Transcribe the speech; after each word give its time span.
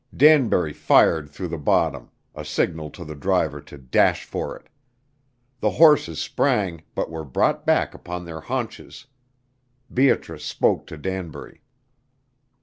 Danbury 0.17 0.73
fired 0.73 1.29
through 1.29 1.49
the 1.49 1.59
bottom 1.59 2.09
a 2.33 2.43
signal 2.43 2.89
to 2.89 3.05
the 3.05 3.13
driver 3.13 3.61
to 3.61 3.77
dash 3.77 4.23
for 4.23 4.57
it. 4.57 4.67
The 5.59 5.69
horses 5.69 6.19
sprang 6.19 6.81
but 6.95 7.11
were 7.11 7.23
brought 7.23 7.67
back 7.67 7.93
upon 7.93 8.25
their 8.25 8.41
haunches. 8.41 9.05
Beatrice 9.93 10.43
spoke 10.43 10.87
to 10.87 10.97
Danbury. 10.97 11.61